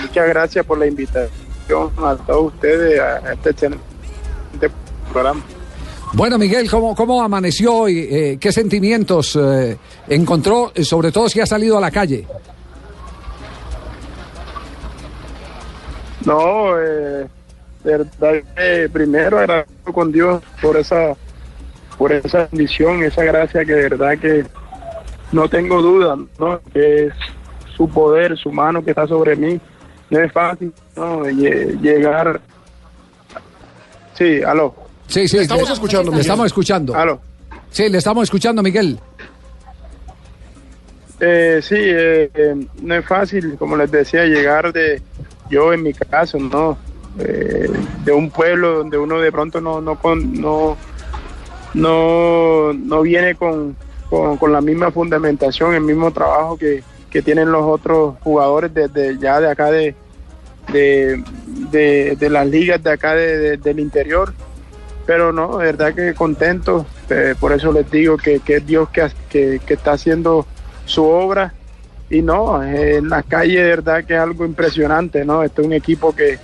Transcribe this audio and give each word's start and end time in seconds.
Muchas 0.00 0.28
gracias 0.28 0.64
por 0.64 0.78
la 0.78 0.86
invitación 0.86 1.90
a 1.98 2.16
todos 2.16 2.54
ustedes 2.54 3.00
a 3.00 3.32
este 3.32 3.50
excelente 3.50 3.80
programa. 5.12 5.42
Bueno, 6.14 6.38
Miguel, 6.38 6.70
¿cómo, 6.70 6.94
cómo 6.94 7.22
amaneció 7.22 7.74
hoy? 7.74 8.08
Eh, 8.10 8.38
¿Qué 8.40 8.50
sentimientos 8.50 9.36
eh, 9.36 9.76
encontró, 10.08 10.72
eh, 10.74 10.82
sobre 10.82 11.12
todo 11.12 11.28
si 11.28 11.40
ha 11.40 11.46
salido 11.46 11.76
a 11.76 11.80
la 11.80 11.90
calle? 11.90 12.26
No, 16.24 16.78
eh, 16.80 17.26
de 17.84 17.98
verdad 17.98 18.42
primero 18.92 19.38
agradezco 19.38 19.92
con 19.92 20.10
Dios 20.10 20.42
por 20.60 20.76
esa 20.76 21.14
por 21.96 22.12
esa 22.12 22.48
bendición, 22.50 23.02
esa 23.02 23.24
gracia 23.24 23.64
que 23.64 23.72
de 23.72 23.88
verdad 23.88 24.18
que 24.18 24.44
no 25.32 25.48
tengo 25.48 25.82
duda, 25.82 26.16
¿no? 26.38 26.60
Que 26.72 27.06
es 27.06 27.12
su 27.76 27.88
poder, 27.88 28.36
su 28.38 28.50
mano 28.50 28.82
que 28.82 28.90
está 28.90 29.06
sobre 29.06 29.36
mí. 29.36 29.60
No 30.10 30.20
es 30.20 30.32
fácil, 30.32 30.72
¿no? 30.96 31.24
Lle- 31.26 31.78
Llegar. 31.80 32.40
Sí, 34.14 34.42
aló, 34.42 34.74
Sí, 35.06 35.26
sí. 35.28 35.36
Le 35.36 35.42
estamos 35.42 35.68
le- 35.68 35.74
escuchando, 35.74 36.04
Le 36.04 36.10
Miguel. 36.10 36.20
estamos 36.20 36.46
escuchando. 36.46 36.94
aló. 36.96 37.20
Sí, 37.70 37.88
le 37.88 37.98
estamos 37.98 38.24
escuchando, 38.24 38.62
Miguel. 38.62 38.98
Eh, 41.20 41.60
sí, 41.62 41.74
eh, 41.76 42.30
eh, 42.34 42.54
no 42.82 42.94
es 42.94 43.04
fácil, 43.06 43.56
como 43.58 43.76
les 43.76 43.90
decía, 43.90 44.24
llegar 44.24 44.72
de, 44.72 45.02
yo 45.50 45.72
en 45.72 45.82
mi 45.82 45.92
caso, 45.92 46.38
¿no? 46.38 46.78
Eh, 47.18 47.68
de 48.04 48.12
un 48.12 48.30
pueblo 48.30 48.78
donde 48.78 48.98
uno 48.98 49.18
de 49.18 49.32
pronto 49.32 49.60
no, 49.60 49.80
no, 49.80 49.98
con, 49.98 50.40
no, 50.40 50.76
no, 51.74 52.72
no 52.72 53.02
viene 53.02 53.34
con, 53.34 53.74
con, 54.08 54.36
con 54.36 54.52
la 54.52 54.60
misma 54.60 54.90
fundamentación, 54.92 55.74
el 55.74 55.80
mismo 55.80 56.12
trabajo 56.12 56.56
que, 56.56 56.82
que 57.10 57.22
tienen 57.22 57.50
los 57.52 57.62
otros 57.64 58.16
jugadores 58.22 58.72
desde 58.74 59.18
ya 59.18 59.40
de 59.40 59.50
acá 59.50 59.70
de, 59.70 59.94
de, 60.72 61.22
de, 62.18 62.30
las 62.30 62.46
ligas 62.46 62.82
de 62.82 62.90
acá 62.92 63.14
de- 63.14 63.38
de- 63.38 63.56
del 63.56 63.80
interior 63.80 64.32
pero 65.06 65.32
no, 65.32 65.56
de 65.56 65.64
verdad 65.64 65.94
que 65.94 66.12
contento, 66.12 66.84
eh, 67.08 67.34
por 67.40 67.52
eso 67.52 67.72
les 67.72 67.90
digo 67.90 68.18
que, 68.18 68.40
que 68.40 68.56
es 68.56 68.66
Dios 68.66 68.90
que, 68.90 69.08
que, 69.30 69.58
que 69.64 69.72
está 69.72 69.92
haciendo 69.92 70.46
su 70.84 71.02
obra 71.02 71.54
y 72.10 72.20
no, 72.20 72.62
en 72.62 73.08
la 73.08 73.22
calle 73.22 73.58
de 73.62 73.68
verdad 73.70 74.04
que 74.04 74.12
es 74.14 74.20
algo 74.20 74.44
impresionante, 74.44 75.24
¿no? 75.24 75.42
Este 75.42 75.62
es 75.62 75.66
un 75.66 75.72
equipo 75.72 76.14
que, 76.14 76.38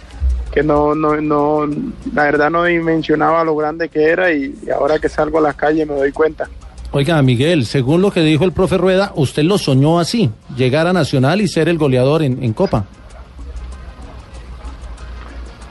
que 0.51 0.63
no, 0.63 0.95
no, 0.95 1.21
no, 1.21 1.67
la 2.15 2.23
verdad 2.25 2.49
no 2.49 2.65
dimensionaba 2.65 3.45
lo 3.45 3.55
grande 3.55 3.91
que 3.91 4.05
era 4.05 4.33
y 4.33 4.55
ahora 4.75 4.99
que 4.99 5.11
salgo 5.11 5.39
a 5.41 5.43
las 5.43 5.57
calles 5.57 5.87
me 5.87 5.95
doy 5.97 6.13
cuenta. 6.13 6.49
Oiga, 6.97 7.21
Miguel, 7.23 7.67
según 7.67 8.03
lo 8.03 8.13
que 8.13 8.21
dijo 8.21 8.45
el 8.45 8.53
profe 8.53 8.79
Rueda, 8.79 9.11
usted 9.17 9.43
lo 9.43 9.59
soñó 9.59 9.99
así, 9.99 10.31
llegar 10.57 10.87
a 10.87 10.93
Nacional 10.93 11.41
y 11.41 11.49
ser 11.49 11.69
el 11.69 11.77
goleador 11.77 12.23
en, 12.23 12.41
en 12.41 12.53
Copa. 12.53 12.85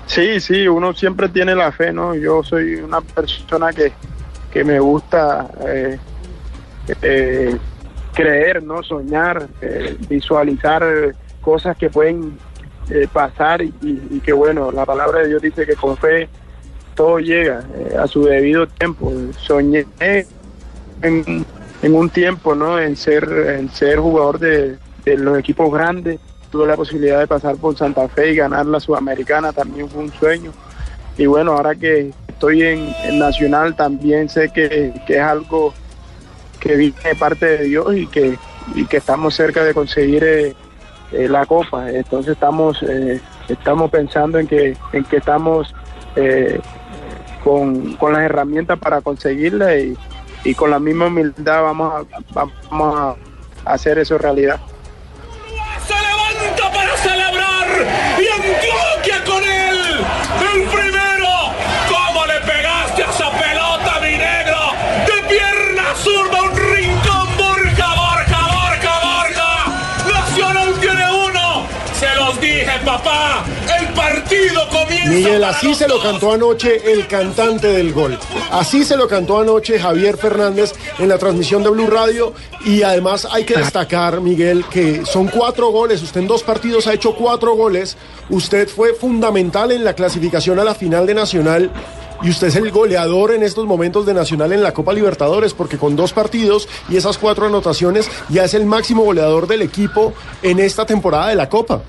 Sí, 0.06 0.41
sí, 0.41 0.67
uno 0.67 0.94
siempre 0.94 1.29
tiene 1.29 1.56
la 1.56 1.72
fe, 1.72 1.94
¿no? 1.94 2.13
Yo 2.13 2.44
soy 2.44 2.75
una 2.75 3.00
persona 3.00 3.72
que, 3.72 3.94
que 4.51 4.66
me 4.66 4.81
gusta 4.81 5.50
eh, 5.66 5.97
eh, 7.01 7.57
creer, 8.13 8.61
¿no? 8.61 8.84
Soñar, 8.84 9.47
eh, 9.61 9.95
visualizar 10.09 10.84
cosas 11.40 11.78
que 11.78 11.90
pueden 11.90 12.38
pasar 13.13 13.61
y, 13.61 13.73
y- 13.81 14.19
que, 14.19 14.34
bueno, 14.34 14.73
la 14.73 14.85
palabra 14.85 15.22
de 15.22 15.29
Dios 15.29 15.41
dice 15.41 15.66
que 15.66 15.75
con 15.75 15.95
fe 15.95 16.28
todo 16.95 17.17
llega 17.19 17.63
a 17.97 18.05
su 18.07 18.25
debido 18.25 18.67
tiempo. 18.67 19.09
Soñé 19.40 19.85
en, 21.03 21.46
en 21.81 21.96
un 21.96 22.09
tiempo, 22.09 22.56
¿no? 22.56 22.80
En 22.80 22.96
ser, 22.96 23.24
en 23.59 23.69
ser 23.69 24.00
jugador 24.00 24.40
de, 24.40 24.78
de 25.06 25.18
los 25.18 25.38
equipos 25.38 25.72
grandes. 25.72 26.19
Tuve 26.52 26.68
la 26.68 26.75
posibilidad 26.75 27.19
de 27.19 27.28
pasar 27.28 27.56
por 27.58 27.75
Santa 27.75 28.08
Fe 28.08 28.31
y 28.31 28.36
ganar 28.36 28.66
la 28.66 28.80
Sudamericana, 28.80 29.52
también 29.52 29.90
fue 29.90 30.03
un 30.03 30.14
sueño. 30.14 30.52
Y 31.18 31.25
bueno, 31.25 31.53
ahora 31.53 31.75
que 31.75 32.12
estoy 32.28 32.64
en, 32.64 32.94
Nacional, 33.18 33.75
también 33.75 34.30
sé 34.30 34.50
que, 34.50 34.94
que 35.06 35.16
es 35.18 35.22
algo 35.22 35.74
que 36.59 36.75
viene 36.75 36.96
de 37.03 37.16
parte 37.16 37.46
de 37.46 37.64
Dios 37.66 37.96
y 37.96 38.08
que, 38.08 38.38
y 38.75 38.85
que 38.85 38.97
estamos 38.97 39.35
cerca 39.35 39.64
de 39.64 39.74
conseguir 39.74 40.24
eh, 40.24 40.56
eh, 41.12 41.28
la 41.28 41.46
Copa. 41.46 41.91
Entonces 41.91 42.34
estamos, 42.34 42.81
eh, 42.84 43.20
estamos 43.47 43.91
pensando 43.91 44.40
en 44.40 44.47
que, 44.47 44.78
en 44.94 45.03
que 45.06 45.18
estamos 45.18 45.74
eh, 46.16 46.59
con, 47.44 47.96
con 47.96 48.14
las 48.14 48.24
herramientas 48.24 48.80
para 48.80 49.02
conseguirla 49.02 49.78
y, 49.78 49.97
y 50.43 50.55
con 50.55 50.69
la 50.71 50.79
misma 50.79 51.07
humildad 51.07 51.63
vamos 51.63 52.05
a, 52.33 52.45
vamos 52.69 53.17
a 53.65 53.73
hacer 53.73 53.97
eso 53.99 54.17
realidad. 54.17 54.59
Miguel, 75.13 75.44
así 75.44 75.75
se 75.75 75.88
lo 75.88 76.01
cantó 76.01 76.31
anoche 76.31 76.91
el 76.91 77.06
cantante 77.06 77.68
del 77.68 77.94
gol. 77.94 78.18
Así 78.51 78.84
se 78.84 78.97
lo 78.97 79.07
cantó 79.07 79.40
anoche 79.40 79.79
Javier 79.79 80.18
Fernández 80.18 80.74
en 80.97 81.07
la 81.07 81.19
transmisión 81.19 81.62
de 81.62 81.69
Blue 81.69 81.85
Radio. 81.85 82.34
Y 82.66 82.81
además 82.81 83.28
hay 83.31 83.44
que 83.44 83.56
destacar, 83.56 84.22
Miguel, 84.22 84.66
que 84.72 85.06
son 85.06 85.28
cuatro 85.28 85.69
goles. 85.69 86.02
Usted 86.02 86.22
en 86.22 86.28
dos 86.28 86.41
partidos 86.41 86.88
ha 86.88 86.96
hecho 86.96 87.13
cuatro 87.13 87.56
goles. 87.56 87.96
Usted 88.31 88.68
fue 88.68 88.96
fundamental 88.96 89.72
en 89.72 89.84
la 89.84 89.94
clasificación 89.94 90.57
a 90.57 90.63
la 90.63 90.73
final 90.73 91.06
de 91.06 91.13
Nacional. 91.13 91.69
Y 92.23 92.31
usted 92.31 92.47
es 92.47 92.56
el 92.56 92.72
goleador 92.72 93.34
en 93.34 93.44
estos 93.44 93.68
momentos 93.68 94.07
de 94.07 94.16
Nacional 94.16 94.52
en 94.52 94.63
la 94.63 94.73
Copa 94.73 94.94
Libertadores, 94.94 95.53
porque 95.53 95.78
con 95.78 95.96
dos 95.96 96.12
partidos 96.12 96.68
y 96.90 96.97
esas 96.97 97.19
cuatro 97.19 97.46
anotaciones 97.46 98.09
ya 98.29 98.46
es 98.46 98.56
el 98.56 98.66
máximo 98.66 99.03
goleador 99.03 99.46
del 99.46 99.62
equipo 99.62 100.13
en 100.41 100.59
esta 100.59 100.88
temporada 100.88 101.28
de 101.28 101.35
la 101.35 101.50
Copa. 101.50 101.84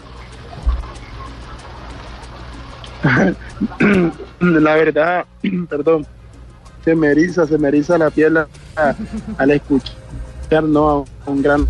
la 4.41 4.75
verdad, 4.75 5.25
perdón, 5.69 6.07
se 6.85 6.95
me 6.95 7.09
eriza, 7.09 7.47
se 7.47 7.59
me 7.59 7.69
eriza 7.69 7.99
la 7.99 8.11
piel 8.11 8.39
al 9.39 9.51
escuchar, 9.51 10.65
¿no? 10.65 11.05
Un 11.27 11.43
gran 11.43 11.67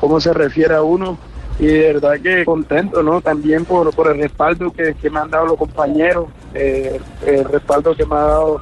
cómo 0.00 0.20
se 0.20 0.32
refiere 0.32 0.74
a 0.74 0.82
uno 0.82 1.18
y 1.58 1.66
de 1.66 1.92
verdad 1.92 2.20
que 2.20 2.44
contento, 2.44 3.02
¿no? 3.02 3.20
También 3.20 3.64
por, 3.64 3.94
por 3.94 4.08
el 4.08 4.20
respaldo 4.20 4.72
que, 4.72 4.94
me 5.10 5.20
han 5.20 5.30
dado 5.30 5.46
los 5.46 5.56
compañeros, 5.56 6.26
eh, 6.54 7.00
el 7.24 7.44
respaldo 7.44 7.94
que 7.94 8.04
me 8.04 8.14
ha 8.14 8.20
dado 8.20 8.60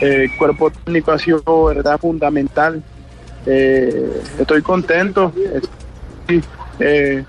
eh, 0.00 0.24
el 0.24 0.38
cuerpo 0.38 0.70
técnico 0.70 1.12
ha 1.12 1.18
sido, 1.18 1.64
verdad, 1.64 1.98
fundamental. 1.98 2.82
Eh, 3.46 4.22
estoy 4.38 4.62
contento, 4.62 5.32
estoy, 6.28 7.26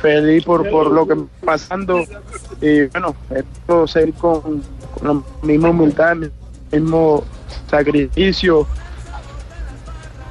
feliz 0.00 0.44
por, 0.44 0.68
por 0.70 0.90
lo 0.90 1.06
que 1.06 1.14
está 1.14 1.26
pasando 1.44 2.04
y 2.62 2.82
bueno, 2.86 3.14
espero 3.34 3.86
seguir 3.86 4.14
con, 4.14 4.40
con 4.40 4.62
la 5.02 5.46
misma 5.46 5.70
humildad, 5.70 6.16
el 6.70 6.80
mismo 6.80 7.24
sacrificio, 7.68 8.66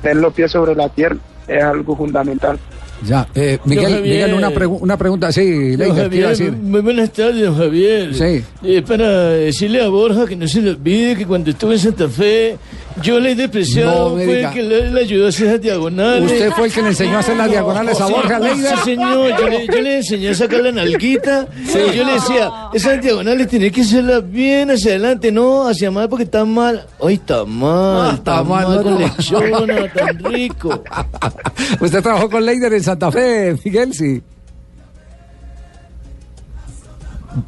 tener 0.01 0.17
los 0.17 0.33
pies 0.33 0.51
sobre 0.51 0.73
la 0.75 0.89
tierra 0.89 1.17
es 1.47 1.63
algo 1.63 1.95
fundamental. 1.95 2.57
Ya, 3.03 3.27
eh, 3.33 3.57
Miguel, 3.65 3.85
Javier. 3.95 4.01
Miguel, 4.03 4.33
una, 4.35 4.51
pregu- 4.51 4.77
una 4.79 4.95
pregunta, 4.95 5.31
sí, 5.31 5.75
Leider, 5.75 5.77
¿qué 5.77 5.87
iba 5.89 5.95
a 5.95 6.03
Javier, 6.03 6.29
decir? 6.29 6.51
muy 6.53 6.81
buenas 6.81 7.11
tardes, 7.11 7.43
don 7.45 7.57
Javier. 7.57 8.13
Sí. 8.13 8.43
Eh, 8.63 8.83
para 8.87 9.29
decirle 9.29 9.83
a 9.83 9.87
Borja 9.89 10.27
que 10.27 10.35
no 10.35 10.47
se 10.47 10.61
le 10.61 10.69
olvide 10.71 11.15
que 11.17 11.25
cuando 11.25 11.49
estuve 11.49 11.73
en 11.73 11.79
Santa 11.79 12.07
Fe 12.07 12.57
Yo 13.01 13.19
le 13.19 13.35
No 13.35 14.09
me 14.15 14.25
fue 14.25 14.41
el 14.43 14.49
que 14.51 14.63
le, 14.63 14.91
le 14.91 15.01
ayudó 15.01 15.25
a 15.25 15.29
hacer 15.29 15.47
esas 15.47 15.61
diagonales. 15.61 16.31
¿Usted 16.31 16.51
fue 16.51 16.67
el 16.67 16.73
que 16.73 16.81
le 16.81 16.87
enseñó 16.89 17.17
a 17.17 17.19
hacer 17.19 17.37
las 17.37 17.49
diagonales 17.49 18.01
a 18.01 18.07
Sí, 18.07 18.13
Borja 18.13 18.39
Leider? 18.39 18.77
Sí, 18.77 18.83
señor. 18.83 19.39
Yo 19.39 19.47
le, 19.49 19.67
yo 19.67 19.81
le 19.81 19.97
enseñé 19.97 20.29
a 20.29 20.33
sacar 20.35 20.59
la 20.61 20.71
nalguita. 20.71 21.47
Y 21.63 21.95
yo 21.97 22.03
le 22.05 22.13
decía, 22.13 22.51
esas 22.73 23.01
diagonales 23.01 23.47
tiene 23.47 23.71
que 23.71 23.81
hacerlas 23.81 24.29
bien 24.29 24.71
hacia 24.71 24.91
adelante, 24.91 25.31
no 25.31 25.67
hacia 25.67 25.89
mal 25.91 26.09
porque 26.09 26.25
está 26.25 26.43
mal. 26.45 26.85
Ay, 27.01 27.15
está 27.15 27.45
mal, 27.45 27.71
Ah, 27.71 28.11
está, 28.15 28.31
está 28.39 28.43
mal, 28.43 28.67
mal, 28.67 28.75
no, 28.77 28.83
con 28.83 28.93
no. 28.93 28.99
lechona, 28.99 29.93
tan 29.93 30.19
rico. 30.23 30.83
¿Usted 31.79 32.01
trabajó 32.03 32.29
con 32.29 32.45
Leider 32.45 32.73
en 32.73 32.83
Santa 32.83 33.11
Fe, 33.11 33.55
Miguel? 33.63 33.93
Sí. 33.93 34.21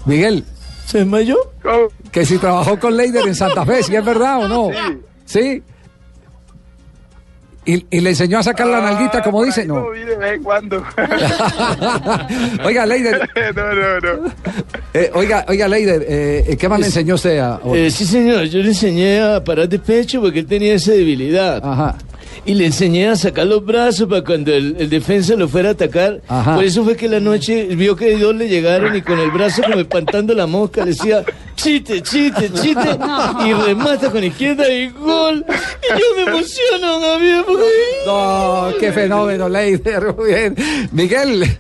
Miguel, 0.06 0.46
¿Se 0.86 1.00
desmayó? 1.00 1.36
¿Cómo? 1.62 1.88
que 2.12 2.26
si 2.26 2.38
trabajó 2.38 2.80
con 2.80 2.96
Leider 2.96 3.28
en 3.28 3.36
Santa 3.36 3.66
Fe, 3.66 3.84
¿sí 3.84 3.96
es 3.96 4.06
verdad 4.06 4.44
o 4.44 4.48
no? 4.48 4.70
Sí. 4.72 4.98
¿Y, 7.66 7.86
y 7.90 8.02
le 8.02 8.10
enseñó 8.10 8.40
a 8.40 8.44
sacar 8.44 8.68
la 8.68 8.82
nalguita 8.82 9.22
como 9.24 9.42
Ah, 9.42 9.46
dice? 9.46 9.66
No. 9.66 9.90
de 9.92 10.40
cuando. 10.44 10.84
oiga, 12.66 12.86
Leider, 12.86 13.30
no, 13.56 13.74
no, 13.74 14.00
no. 14.24 14.32
eh, 14.94 15.10
oiga, 15.14 15.46
oiga, 15.48 15.68
Leider, 15.70 16.06
eh, 16.08 16.58
¿qué 16.60 16.68
más 16.68 16.80
le 16.82 16.88
enseñó 16.88 17.16
usted 17.16 17.40
a... 17.40 17.62
Eh, 17.74 17.90
sí, 17.90 18.04
señor. 18.06 18.44
Yo 18.46 18.60
le 18.60 18.68
enseñé 18.70 19.22
a 19.22 19.42
parar 19.44 19.70
de 19.70 19.80
pecho 19.80 20.20
porque 20.22 20.40
él 20.40 20.46
tenía 20.46 20.74
esa 20.74 20.92
debilidad. 20.92 21.62
Ajá. 21.64 21.96
Y 22.46 22.54
le 22.56 22.66
enseñé 22.66 23.08
a 23.08 23.16
sacar 23.16 23.46
los 23.48 23.64
brazos 23.66 24.10
para 24.10 24.24
cuando 24.26 24.52
el, 24.54 24.76
el 24.78 24.90
defensa 24.90 25.34
lo 25.36 25.48
fuera 25.48 25.70
a 25.70 25.72
atacar. 25.72 26.20
Ajá. 26.28 26.56
Por 26.56 26.66
eso 26.66 26.84
fue 26.84 26.98
que 26.98 27.08
la 27.08 27.22
noche 27.22 27.68
vio 27.76 27.96
que 27.96 28.18
dos 28.18 28.36
le 28.36 28.50
llegaron 28.50 28.94
y 28.94 29.02
con 29.02 29.18
el 29.20 29.32
brazo 29.32 29.62
como 29.64 29.80
espantando 29.80 30.34
la 30.34 30.48
mosca 30.48 30.84
le 30.84 30.92
decía, 30.92 31.24
chiste, 31.56 32.02
chiste, 32.02 32.52
chiste. 32.54 32.98
Y 33.46 33.54
remata 33.54 34.10
con 34.12 34.24
izquierda 34.24 34.70
y 34.72 34.90
gol. 34.90 35.46
Y 35.48 36.00
yo 36.00 36.06
me 36.16 36.22
emociono, 36.32 37.00
Javier, 37.02 37.44
porque... 37.46 37.64
No, 38.06 38.68
qué 38.80 38.92
fenómeno, 38.92 39.50
Leider. 39.50 40.16
Muy 40.16 40.28
bien. 40.28 40.56
Miguel, 40.92 41.44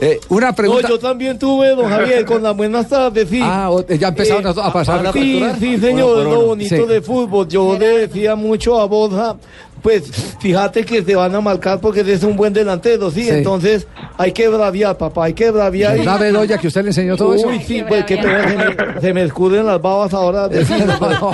eh, 0.00 0.20
una 0.28 0.48
No, 0.48 0.54
pregunta. 0.54 0.88
yo 0.88 0.98
también 0.98 1.38
tuve, 1.38 1.68
don 1.74 1.88
Javier, 1.88 2.24
con 2.24 2.42
las 2.42 2.56
buenas 2.56 2.88
tardes, 2.88 3.28
sí. 3.28 3.40
Ah, 3.42 3.70
ya 3.98 4.08
empezaron 4.08 4.46
a- 4.46 4.50
a 4.50 4.72
pasar 4.72 5.06
a 5.06 5.12
Sí, 5.12 5.42
sí, 5.58 5.78
señor, 5.78 6.24
lo 6.24 6.46
bonito 6.46 6.76
Sí. 6.76 6.82
de 6.86 7.00
fútbol. 7.02 7.48
Yo 7.48 7.76
le 7.78 8.06
decía 8.06 8.34
mucho 8.34 8.80
a 8.80 8.84
Borja, 8.86 9.36
pues 9.82 10.36
fíjate 10.40 10.84
que 10.84 11.02
te 11.02 11.14
van 11.14 11.34
a 11.34 11.40
marcar 11.40 11.80
porque 11.80 12.00
eres 12.00 12.22
un 12.22 12.36
buen 12.36 12.52
delantero, 12.52 13.10
sí. 13.10 13.24
Sí. 13.24 13.30
Entonces 13.30 13.86
hay 14.16 14.32
que 14.32 14.48
braviar, 14.48 14.96
papá, 14.96 15.26
hay 15.26 15.34
que 15.34 15.50
braviar. 15.50 15.98
¿Verdad, 15.98 16.20
Bedoya, 16.20 16.58
que 16.58 16.68
usted 16.68 16.82
le 16.82 16.88
enseñó 16.88 17.16
todo 17.16 17.34
eso? 17.34 17.48
Uy, 17.48 17.60
sí, 17.60 17.82
pues 17.86 18.04
que 18.04 18.20
se, 18.20 18.26
me, 18.26 19.00
se 19.00 19.14
me 19.14 19.22
escurren 19.24 19.66
las 19.66 19.80
babas 19.80 20.12
ahora. 20.14 20.48
de 20.48 20.64
pero, 20.64 21.30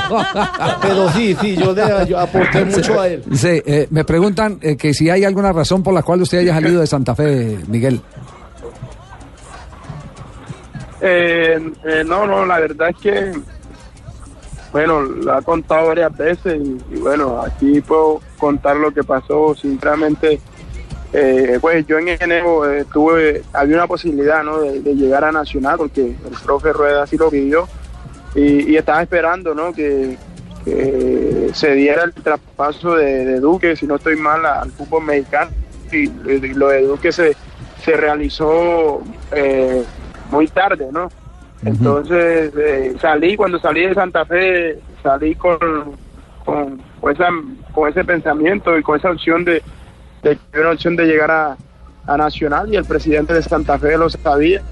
pero 0.82 1.12
sí, 1.12 1.36
sí, 1.40 1.56
yo 1.56 1.72
le 1.72 2.06
yo 2.06 2.18
aporté 2.18 2.64
mucho 2.64 3.00
a 3.00 3.08
él. 3.08 3.22
Sí, 3.32 3.62
eh, 3.64 3.86
me 3.90 4.04
preguntan 4.04 4.58
eh, 4.62 4.76
que 4.76 4.94
si 4.94 5.10
hay 5.10 5.24
alguna 5.24 5.52
razón 5.52 5.82
por 5.82 5.94
la 5.94 6.02
cual 6.02 6.22
usted 6.22 6.38
haya 6.38 6.54
salido 6.54 6.80
de 6.80 6.86
Santa 6.86 7.14
Fe, 7.14 7.58
Miguel. 7.68 8.00
Eh, 11.06 11.58
eh, 11.84 12.02
no, 12.06 12.26
no, 12.26 12.46
la 12.46 12.60
verdad 12.60 12.88
es 12.88 12.96
que, 12.96 13.32
bueno, 14.74 15.02
lo 15.02 15.32
ha 15.32 15.40
contado 15.40 15.86
varias 15.86 16.16
veces 16.16 16.60
y, 16.90 16.96
bueno, 16.96 17.40
aquí 17.40 17.80
puedo 17.80 18.20
contar 18.38 18.74
lo 18.74 18.92
que 18.92 19.04
pasó. 19.04 19.54
Sinceramente, 19.54 20.40
eh, 21.12 21.58
pues 21.60 21.86
yo 21.86 21.96
en 21.96 22.08
enero 22.08 22.68
eh, 22.68 22.84
tuve, 22.92 23.44
había 23.52 23.76
una 23.76 23.86
posibilidad, 23.86 24.42
¿no? 24.42 24.58
De, 24.58 24.80
llegar 24.96 25.22
a 25.22 25.30
Nacional 25.30 25.76
porque 25.78 26.00
el 26.06 26.36
profe 26.44 26.72
Rueda 26.72 27.04
así 27.04 27.16
lo 27.16 27.30
pidió 27.30 27.68
y, 28.34 28.72
y 28.72 28.76
estaba 28.76 29.00
esperando, 29.00 29.54
¿no? 29.54 29.72
Que, 29.72 30.18
se 31.52 31.72
diera 31.74 32.02
el 32.02 32.12
traspaso 32.12 32.96
de, 32.96 33.26
de 33.26 33.38
Duque, 33.38 33.76
si 33.76 33.86
no 33.86 33.94
estoy 33.94 34.16
mal, 34.16 34.44
al 34.44 34.72
fútbol 34.72 35.04
mexicano 35.04 35.52
y, 35.92 36.08
y 36.08 36.54
lo 36.54 36.68
de 36.68 36.82
Duque 36.82 37.12
se, 37.12 37.36
se 37.84 37.96
realizó 37.96 39.02
eh, 39.30 39.84
muy 40.32 40.48
tarde, 40.48 40.88
¿no? 40.90 41.12
Entonces 41.64 42.52
eh, 42.56 42.94
salí, 43.00 43.36
cuando 43.36 43.58
salí 43.58 43.86
de 43.86 43.94
Santa 43.94 44.24
Fe, 44.24 44.78
salí 45.02 45.34
con, 45.34 45.58
con, 46.44 46.80
con 47.00 47.12
esa, 47.12 47.28
con 47.72 47.88
ese 47.88 48.04
pensamiento 48.04 48.76
y 48.78 48.82
con 48.82 48.98
esa 48.98 49.10
opción 49.10 49.44
de, 49.44 49.62
de 50.22 50.38
una 50.60 50.70
opción 50.72 50.96
de 50.96 51.06
llegar 51.06 51.30
a, 51.30 51.56
a 52.06 52.16
Nacional 52.16 52.72
y 52.72 52.76
el 52.76 52.84
presidente 52.84 53.34
de 53.34 53.42
Santa 53.42 53.78
Fe 53.78 53.96
lo 53.96 54.10
sabía. 54.10 54.62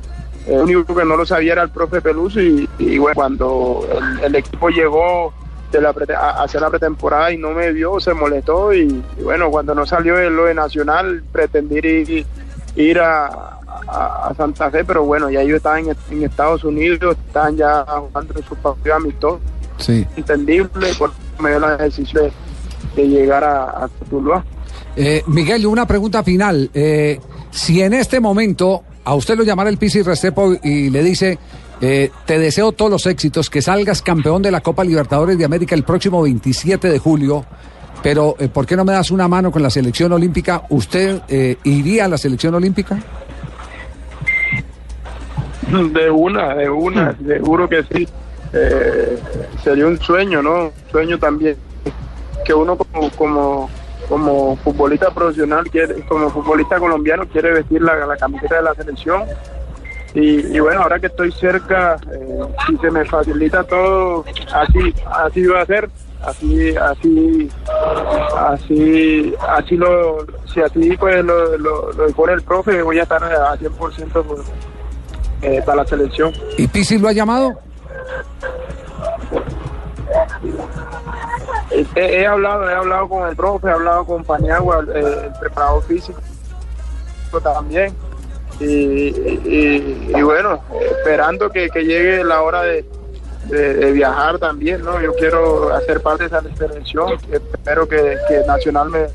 El 0.47 0.59
único 0.59 0.95
que 0.95 1.05
no 1.05 1.17
lo 1.17 1.25
sabía 1.25 1.53
era 1.53 1.63
el 1.63 1.71
profe 1.71 2.01
Peluso 2.01 2.41
y, 2.41 2.69
bueno, 2.99 3.15
cuando 3.15 3.87
el, 4.23 4.35
equipo 4.35 4.71
llegó 4.71 5.33
de 5.71 5.81
la 5.81 5.93
prete- 5.95 6.17
a, 6.17 6.43
hacer 6.43 6.61
la 6.61 6.69
pretemporada 6.69 7.31
y 7.33 7.39
no 7.39 7.53
me 7.53 7.73
vio, 7.73 8.01
se 8.01 8.13
molestó 8.13 8.75
y, 8.75 9.03
y 9.19 9.23
bueno, 9.23 9.51
cuando 9.51 9.73
no 9.75 9.87
salió 9.87 10.17
de 10.17 10.31
lo 10.31 10.47
de 10.47 10.55
Nacional, 10.55 11.23
pretendí 11.31 11.79
ir, 11.79 12.27
ir 12.75 12.99
a, 12.99 13.61
a- 13.89 14.29
a 14.31 14.35
Santa 14.35 14.71
Fe, 14.71 14.85
pero 14.85 15.05
bueno, 15.05 15.31
ya 15.31 15.41
ellos 15.43 15.57
estaban 15.57 15.87
en, 15.89 15.97
en 16.11 16.23
Estados 16.25 16.65
Unidos, 16.65 17.17
estaban 17.27 17.57
ya 17.57 17.85
jugando 17.85 18.35
en 18.37 18.45
sus 18.45 18.59
partidos 18.59 18.97
amistosos, 18.99 19.41
Sí. 19.79 20.07
entendible, 20.17 20.89
por 20.99 21.13
me 21.41 21.51
dio 21.51 21.59
la 21.61 21.77
decisión 21.77 22.25
de, 22.95 23.03
de 23.03 23.09
llegar 23.09 23.43
a, 23.43 23.65
a 23.85 23.89
Tuluá. 24.09 24.45
Eh, 24.95 25.23
Miguel, 25.27 25.67
una 25.67 25.87
pregunta 25.87 26.23
final. 26.23 26.71
Eh, 26.75 27.19
si 27.51 27.81
en 27.83 27.95
este 27.95 28.21
momento 28.21 28.83
a 29.05 29.15
usted 29.15 29.37
lo 29.37 29.43
llamara 29.43 29.71
el 29.71 29.79
Pisi 29.79 30.03
Restrepo 30.03 30.53
y 30.63 30.91
le 30.91 31.03
dice, 31.03 31.39
eh, 31.81 32.11
te 32.27 32.39
deseo 32.39 32.71
todos 32.73 32.91
los 32.91 33.07
éxitos, 33.07 33.51
que 33.51 33.61
salgas 33.63 34.03
campeón 34.03 34.43
de 34.43 34.51
la 34.53 34.61
Copa 34.61 34.85
Libertadores 34.85 35.37
de 35.39 35.45
América 35.45 35.75
el 35.75 35.83
próximo 35.83 36.23
27 36.23 36.89
de 36.89 36.99
julio, 37.01 37.45
pero 38.03 38.37
eh, 38.39 38.49
¿por 38.49 38.67
qué 38.67 38.77
no 38.77 38.85
me 38.85 38.93
das 38.93 39.11
una 39.11 39.27
mano 39.27 39.51
con 39.51 39.63
la 39.63 39.71
selección 39.71 40.13
olímpica? 40.13 40.63
¿Usted 40.69 41.23
eh, 41.29 41.57
iría 41.65 42.05
a 42.05 42.09
la 42.09 42.19
selección 42.19 42.55
olímpica? 42.55 42.99
De 45.93 46.11
una, 46.11 46.55
de 46.55 46.69
una, 46.69 47.17
seguro 47.27 47.69
que 47.69 47.83
sí. 47.85 48.09
Eh, 48.53 49.19
sería 49.65 49.87
un 49.87 49.99
sueño, 49.99 50.43
¿no? 50.43 50.67
Un 50.67 50.73
sueño 50.91 51.19
también 51.19 51.57
que 52.45 52.55
uno 52.55 52.77
como, 52.77 53.11
como, 53.11 53.71
como 54.09 54.57
futbolista 54.57 55.11
profesional, 55.11 55.69
quiere, 55.71 56.03
como 56.07 56.31
futbolista 56.31 56.79
colombiano, 56.79 57.27
quiere 57.27 57.53
vestir 57.53 57.83
la, 57.83 58.07
la 58.07 58.17
camiseta 58.17 58.57
de 58.57 58.63
la 58.63 58.75
selección. 58.75 59.25
Y, 60.15 60.55
y 60.55 60.61
bueno, 60.61 60.83
ahora 60.83 61.01
que 61.01 61.07
estoy 61.07 61.33
cerca, 61.33 61.97
eh, 62.13 62.41
si 62.67 62.77
se 62.77 62.91
me 62.91 63.05
facilita 63.05 63.65
todo, 63.65 64.25
así, 64.53 64.95
así 65.11 65.47
va 65.47 65.63
a 65.63 65.67
ser. 65.67 65.89
Así, 66.23 66.77
así, 66.77 67.51
así, 68.39 69.35
así 69.49 69.77
lo, 69.77 70.25
si 70.47 70.61
así 70.61 70.97
pues 70.97 71.25
lo, 71.25 71.59
lo, 71.59 71.93
lo 71.93 72.07
pone 72.11 72.35
el 72.35 72.43
profe, 72.43 72.81
voy 72.81 73.01
a 73.01 73.03
estar 73.03 73.25
a 73.25 73.57
100% 73.57 74.23
por, 74.23 74.45
eh, 75.43 75.63
para 75.65 75.83
la 75.83 75.87
selección. 75.87 76.33
¿Y 76.57 76.67
Pisi 76.69 76.99
lo 76.99 77.09
ha 77.09 77.13
llamado? 77.13 77.59
He, 81.95 82.21
he 82.21 82.27
hablado, 82.27 82.69
he 82.69 82.75
hablado 82.75 83.09
con 83.09 83.29
el 83.29 83.37
profe, 83.37 83.69
he 83.69 83.71
hablado 83.71 84.05
con 84.05 84.25
Paniagua, 84.25 84.85
eh, 84.95 85.23
el 85.27 85.33
preparador 85.41 85.83
físico 85.85 86.21
también. 87.43 87.95
Y, 88.61 88.65
y- 88.67 90.13
y 90.15 90.23
bueno, 90.23 90.63
esperando 90.99 91.51
que, 91.51 91.69
que 91.71 91.85
llegue 91.85 92.23
la 92.23 92.43
hora 92.43 92.63
de, 92.63 92.85
de- 93.47 93.75
de 93.75 93.93
viajar 93.93 94.39
también, 94.39 94.85
¿no? 94.85 95.01
Yo 95.01 95.15
quiero 95.15 95.73
hacer 95.75 96.01
parte 96.03 96.25
de 96.25 96.37
esa 96.37 96.43
selección, 96.57 97.13
espero 97.33 97.89
que, 97.89 98.17
que 98.29 98.43
Nacional 98.47 98.91
me, 98.91 99.07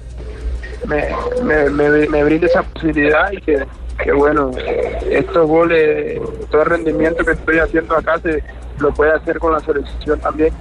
me, 0.87 1.09
me, 1.43 1.69
me- 1.69 2.07
me 2.09 2.23
brinde 2.23 2.47
esa 2.47 2.63
posibilidad 2.63 3.31
y 3.31 3.39
que, 3.41 3.65
que 4.07 4.13
bueno, 4.13 4.51
estos 5.11 5.45
goles, 5.45 6.17
todo 6.49 6.61
el 6.61 6.69
rendimiento 6.69 7.25
que 7.25 7.33
estoy 7.33 7.59
haciendo 7.59 7.93
acá 7.93 8.17
se 8.23 8.41
lo 8.79 8.93
puede 8.93 9.11
hacer 9.11 9.37
con 9.37 9.51
la 9.51 9.59
selección 9.59 10.17
también. 10.21 10.53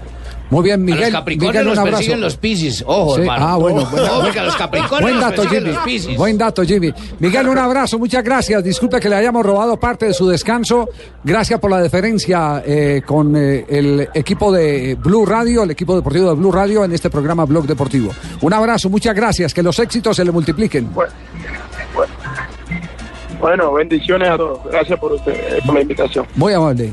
Muy 0.50 0.64
bien, 0.64 0.74
a 0.74 0.82
Miguel. 0.82 1.00
los 1.00 1.10
Capricornios 1.12 1.64
los 1.64 1.78
persiguen 1.78 2.20
los 2.20 2.36
Piscis. 2.36 2.82
Ojo, 2.84 3.14
Sí, 3.14 3.20
hermano. 3.20 3.46
Ah, 3.46 3.56
bueno. 3.56 3.82
Ojo, 3.82 3.90
bueno. 3.96 4.20
porque 4.24 4.40
a 4.40 4.44
los 4.46 4.56
Capricornios 4.56 5.00
Buen 5.00 5.20
dato, 5.20 5.42
persiguen 5.42 5.64
Jimmy. 5.64 5.76
los. 5.76 6.16
Buen 6.16 6.38
dato, 6.38 6.62
Jimmy. 6.64 6.94
Miguel, 7.20 7.48
un 7.48 7.58
abrazo, 7.58 8.00
muchas 8.00 8.24
gracias. 8.24 8.64
Disculpe 8.64 8.98
que 8.98 9.08
le 9.08 9.14
hayamos 9.14 9.46
robado 9.46 9.78
parte 9.78 10.06
de 10.06 10.14
su 10.14 10.26
descanso. 10.28 10.88
Gracias 11.22 11.60
por 11.60 11.70
la 11.70 11.80
deferencia 11.80 12.64
eh, 12.66 13.02
con 13.06 13.36
eh, 13.36 13.64
el 13.68 14.08
equipo 14.12 14.50
de 14.50 14.96
Blue 14.96 15.24
Radio, 15.24 15.62
el 15.62 15.70
equipo 15.70 15.94
deportivo 15.94 16.30
de 16.30 16.34
Blue 16.34 16.50
Radio 16.50 16.82
en 16.82 16.90
este 16.90 17.10
programa 17.10 17.44
Blog 17.44 17.64
Deportivo. 17.64 18.10
Un 18.40 18.52
abrazo, 18.52 18.90
muchas 18.90 19.14
gracias. 19.14 19.54
Que 19.54 19.62
los 19.62 19.78
éxitos 19.78 20.16
se 20.16 20.24
le 20.24 20.32
multipliquen. 20.32 20.92
Bueno. 20.92 21.12
Bueno, 23.46 23.72
bendiciones 23.74 24.28
a 24.28 24.36
todos. 24.36 24.58
Gracias 24.64 24.98
por, 24.98 25.12
usted, 25.12 25.60
por 25.64 25.76
la 25.76 25.80
invitación. 25.80 26.26
Muy 26.34 26.52
amable. 26.52 26.92